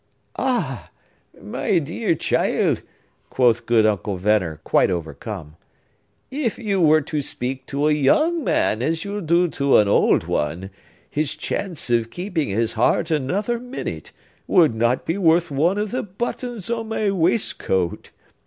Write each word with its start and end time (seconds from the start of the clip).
"Ah! 0.39 0.89
my 1.39 1.77
dear 1.77 2.15
child," 2.15 2.81
quoth 3.29 3.67
good 3.67 3.85
Uncle 3.85 4.17
Venner, 4.17 4.59
quite 4.63 4.89
overcome, 4.89 5.57
"if 6.31 6.57
you 6.57 6.81
were 6.81 7.01
to 7.01 7.21
speak 7.21 7.67
to 7.67 7.87
a 7.87 7.91
young 7.91 8.43
man 8.43 8.81
as 8.81 9.05
you 9.05 9.21
do 9.21 9.47
to 9.49 9.77
an 9.77 9.87
old 9.87 10.23
one, 10.25 10.71
his 11.07 11.35
chance 11.35 11.91
of 11.91 12.09
keeping 12.09 12.49
his 12.49 12.73
heart 12.73 13.11
another 13.11 13.59
minute 13.59 14.11
would 14.47 14.73
not 14.73 15.05
be 15.05 15.19
worth 15.19 15.51
one 15.51 15.77
of 15.77 15.91
the 15.91 16.01
buttons 16.01 16.67
on 16.71 16.89
my 16.89 17.11
waistcoat! 17.11 18.09